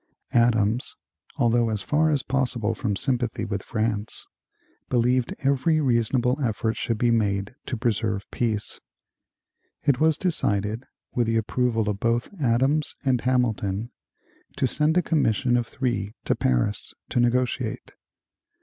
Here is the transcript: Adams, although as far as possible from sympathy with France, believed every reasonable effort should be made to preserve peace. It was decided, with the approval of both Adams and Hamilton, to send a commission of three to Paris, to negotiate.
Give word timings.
Adams, 0.33 0.95
although 1.37 1.69
as 1.69 1.83
far 1.83 2.09
as 2.09 2.23
possible 2.23 2.73
from 2.73 2.95
sympathy 2.95 3.45
with 3.45 3.61
France, 3.61 4.25
believed 4.89 5.35
every 5.43 5.79
reasonable 5.79 6.39
effort 6.43 6.75
should 6.75 6.97
be 6.97 7.11
made 7.11 7.53
to 7.67 7.77
preserve 7.77 8.25
peace. 8.31 8.79
It 9.83 9.99
was 9.99 10.17
decided, 10.17 10.85
with 11.13 11.27
the 11.27 11.37
approval 11.37 11.87
of 11.87 11.99
both 11.99 12.33
Adams 12.41 12.95
and 13.05 13.21
Hamilton, 13.21 13.91
to 14.57 14.65
send 14.65 14.97
a 14.97 15.03
commission 15.03 15.55
of 15.55 15.67
three 15.67 16.15
to 16.25 16.33
Paris, 16.33 16.95
to 17.09 17.19
negotiate. 17.19 17.91